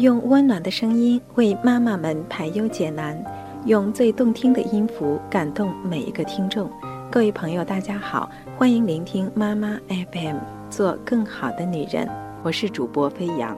[0.00, 3.22] 用温暖的声音为妈妈们排忧解难，
[3.66, 6.70] 用最动听的音符感动每一个听众。
[7.10, 10.38] 各位朋友，大家好，欢迎聆听妈妈 FM，
[10.70, 12.08] 做更好的女人。
[12.42, 13.54] 我是主播飞扬。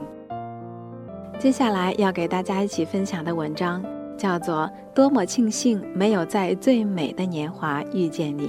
[1.39, 3.81] 接下来要给大家一起分享的文章
[4.17, 8.47] 叫做《多么庆幸没有在最美的年华遇见你》。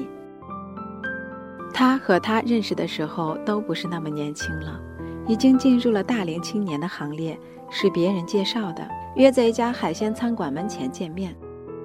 [1.73, 4.81] 他和他认识的时候都不是那么年轻了，
[5.29, 7.39] 已经进入了大龄青年的行列。
[7.71, 11.35] 是别人介绍的，约在一家海鲜餐馆门前见面。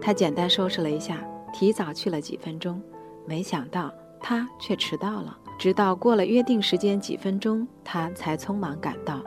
[0.01, 1.17] 他简单收拾了一下，
[1.51, 2.81] 提早去了几分钟，
[3.25, 5.37] 没想到他却迟到了。
[5.57, 9.21] 直到过了约定时间几分钟，他才匆忙赶到。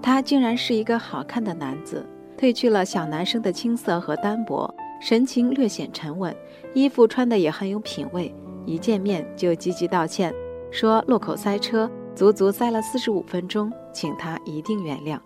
[0.00, 2.08] 他竟然是一个好看的男子，
[2.38, 6.34] 褪去了小男生的青涩和单薄，神情略显沉稳，
[6.72, 8.34] 衣服穿的也很有品味。
[8.64, 10.34] 一见面就积极道歉，
[10.70, 15.18] 说路口塞车，足足塞了四十五分钟，请他一定原谅。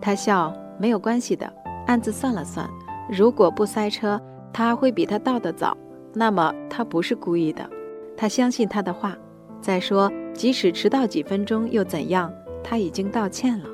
[0.00, 1.52] 他笑，没有关系的，
[1.86, 2.68] 暗自算了算，
[3.10, 4.20] 如果不塞车，
[4.52, 5.76] 他会比他到的早，
[6.14, 7.68] 那么他不是故意的，
[8.16, 9.16] 他相信他的话。
[9.60, 12.32] 再说，即使迟到几分钟又怎样？
[12.62, 13.64] 他已经道歉了。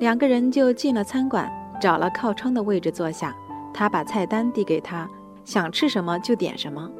[0.00, 3.36] 两个人就进了餐馆，找了靠窗的位置坐下。
[3.72, 5.08] 他把菜单递给他，
[5.44, 6.90] 想吃什么就点什么。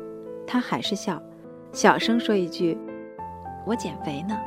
[0.47, 1.21] 他还是笑，
[1.73, 2.79] 小声说一句
[3.67, 4.39] ：“我减肥呢。”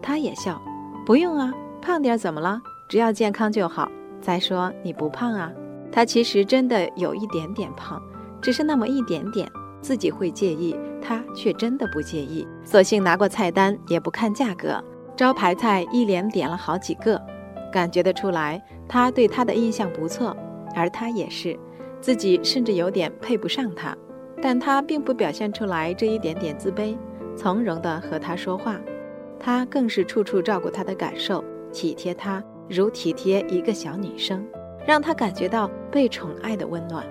[0.00, 0.60] 他也笑
[1.04, 2.60] ：“不用啊。”胖点怎么了？
[2.88, 3.90] 只要健康就好。
[4.20, 5.50] 再说你不胖啊，
[5.90, 8.00] 他其实真的有一点点胖，
[8.42, 9.50] 只是那么一点点，
[9.80, 12.46] 自己会介意，他却真的不介意。
[12.62, 14.82] 索性拿过菜单，也不看价格，
[15.16, 17.18] 招牌菜一连点了好几个，
[17.72, 20.36] 感觉得出来他对他的印象不错，
[20.76, 21.58] 而他也是，
[22.02, 23.96] 自己甚至有点配不上他，
[24.42, 26.94] 但他并不表现出来这一点点自卑，
[27.34, 28.78] 从容地和他说话，
[29.38, 31.42] 他更是处处照顾他的感受。
[31.72, 34.46] 体贴她如体贴一个小女生，
[34.86, 37.06] 让她感觉到被宠爱的温暖。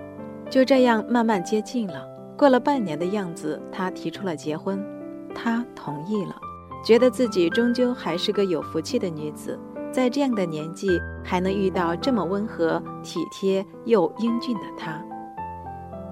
[0.50, 2.08] 就这样慢慢接近了。
[2.38, 4.84] 过了半年的样子，他提出了结婚，
[5.36, 6.36] 她同意了，
[6.84, 9.60] 觉得自己终究还是个有福气的女子，
[9.92, 15.04] 在这样的年纪还能遇到这么温和、体贴又英俊的他。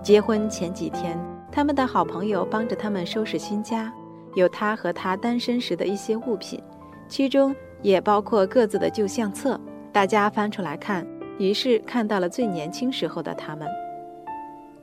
[0.04, 1.18] 结婚前几天，
[1.50, 3.92] 他们的好朋友帮着他们收拾新家，
[4.36, 6.62] 有他和他单身时的一些物品，
[7.08, 7.56] 其中。
[7.82, 9.60] 也包括各自的旧相册，
[9.92, 11.06] 大家翻出来看，
[11.38, 13.68] 于是看到了最年轻时候的他们。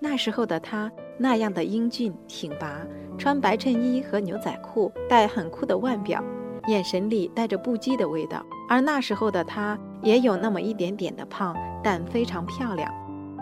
[0.01, 2.81] 那时候的他那样的英俊挺拔，
[3.17, 6.23] 穿白衬衣和牛仔裤，戴很酷的腕表，
[6.67, 8.45] 眼神里带着不羁的味道。
[8.69, 12.93] 而那时候的他也有那么一点点的胖，但非常漂亮，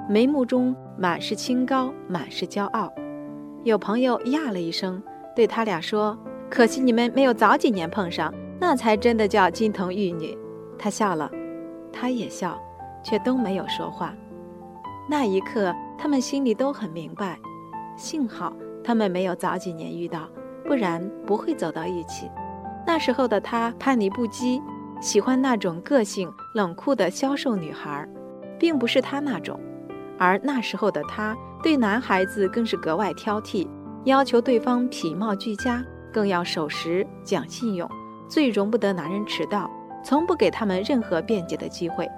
[0.08, 2.92] 眉目中满是清高，满是骄傲。
[3.64, 5.02] 有朋友呀了一声，
[5.34, 6.18] 对他俩说
[6.50, 8.32] ：“可惜你们没有早几年碰上。”
[8.62, 10.38] 那才真的叫金童玉女。
[10.78, 11.28] 他笑了，
[11.92, 12.56] 他也笑，
[13.02, 14.14] 却都没有说话。
[15.10, 17.36] 那一刻，他们心里都很明白，
[17.96, 20.28] 幸好他们没有早几年遇到，
[20.64, 22.30] 不然不会走到一起。
[22.86, 24.62] 那时候的他叛逆不羁，
[25.00, 28.08] 喜欢那种个性冷酷的消瘦女孩，
[28.60, 29.58] 并不是他那种。
[30.20, 33.66] 而那时候的他对男孩子更是格外挑剔，
[34.04, 37.90] 要求对方品貌俱佳，更要守时讲信用。
[38.32, 39.70] 最容不得男人迟到，
[40.02, 42.08] 从不给他们任何辩解的机会。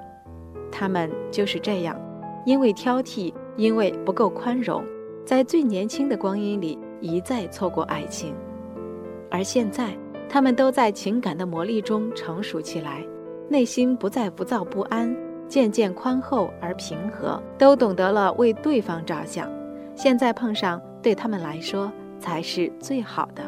[0.70, 2.00] 他们就是这样，
[2.46, 4.80] 因为挑剔，因为不够宽容，
[5.26, 8.32] 在最年轻的光阴里一再错过爱情。
[9.28, 9.98] 而现在，
[10.28, 13.04] 他们都在情感的磨砺中成熟起来，
[13.48, 15.12] 内心不再浮躁不安，
[15.48, 19.50] 渐渐宽厚而平和，都懂得了为对方着想。
[19.96, 23.42] 现在碰上，对他们来说才是最好的。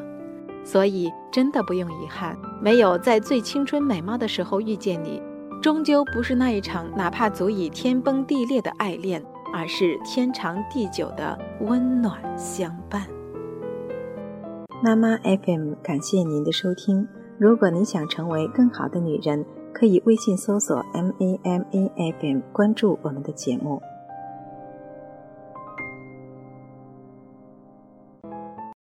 [0.67, 5.23] 所以，真的不用遗憾，没有在最青春美貌的时候遇见你，
[5.63, 13.07] 终究不是那一场哪怕足以天崩地裂的爱恋，而是天长地久的温暖相伴。
[14.83, 17.07] 妈妈 FM，感谢您的收听。
[17.39, 23.81] 如果你想成为更好的女人，可以微信搜索 M A M A F M，关注我们的节目。